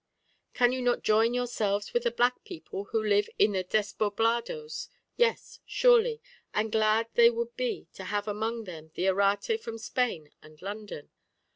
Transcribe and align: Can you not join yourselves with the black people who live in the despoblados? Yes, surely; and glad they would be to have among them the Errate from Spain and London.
Can 0.55 0.71
you 0.71 0.81
not 0.81 1.03
join 1.03 1.35
yourselves 1.35 1.93
with 1.93 2.01
the 2.05 2.09
black 2.09 2.43
people 2.43 2.85
who 2.85 3.03
live 3.03 3.29
in 3.37 3.51
the 3.51 3.63
despoblados? 3.63 4.89
Yes, 5.15 5.59
surely; 5.63 6.23
and 6.55 6.71
glad 6.71 7.09
they 7.13 7.29
would 7.29 7.55
be 7.55 7.85
to 7.93 8.05
have 8.05 8.27
among 8.27 8.63
them 8.63 8.89
the 8.95 9.05
Errate 9.05 9.59
from 9.61 9.77
Spain 9.77 10.31
and 10.41 10.59
London. 10.59 11.11